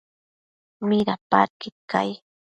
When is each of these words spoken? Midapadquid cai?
Midapadquid 0.87 1.75
cai? 1.93 2.09